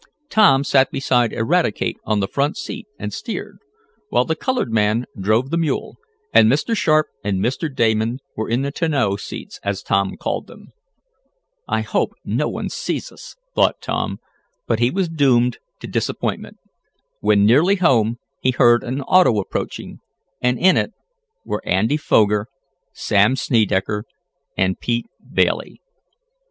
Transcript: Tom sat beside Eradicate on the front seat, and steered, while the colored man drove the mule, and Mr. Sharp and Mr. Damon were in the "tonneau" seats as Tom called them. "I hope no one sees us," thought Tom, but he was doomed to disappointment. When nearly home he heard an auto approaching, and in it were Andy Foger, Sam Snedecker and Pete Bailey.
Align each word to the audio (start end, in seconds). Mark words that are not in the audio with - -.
Tom 0.31 0.63
sat 0.63 0.89
beside 0.89 1.31
Eradicate 1.31 1.95
on 2.05 2.21
the 2.21 2.27
front 2.27 2.57
seat, 2.57 2.87
and 2.97 3.13
steered, 3.13 3.59
while 4.09 4.25
the 4.25 4.35
colored 4.35 4.71
man 4.71 5.05
drove 5.15 5.51
the 5.51 5.59
mule, 5.59 5.97
and 6.33 6.51
Mr. 6.51 6.75
Sharp 6.75 7.05
and 7.23 7.39
Mr. 7.39 7.71
Damon 7.71 8.17
were 8.35 8.49
in 8.49 8.63
the 8.63 8.71
"tonneau" 8.71 9.15
seats 9.15 9.59
as 9.61 9.83
Tom 9.83 10.17
called 10.17 10.47
them. 10.47 10.73
"I 11.67 11.81
hope 11.81 12.15
no 12.25 12.49
one 12.49 12.69
sees 12.69 13.11
us," 13.11 13.35
thought 13.53 13.79
Tom, 13.79 14.17
but 14.65 14.79
he 14.79 14.89
was 14.89 15.07
doomed 15.07 15.59
to 15.81 15.85
disappointment. 15.87 16.57
When 17.19 17.45
nearly 17.45 17.75
home 17.75 18.17
he 18.39 18.49
heard 18.49 18.83
an 18.83 19.01
auto 19.03 19.37
approaching, 19.39 19.99
and 20.41 20.57
in 20.57 20.77
it 20.77 20.93
were 21.45 21.61
Andy 21.63 21.97
Foger, 21.97 22.47
Sam 22.91 23.35
Snedecker 23.35 24.05
and 24.57 24.79
Pete 24.79 25.05
Bailey. 25.31 25.79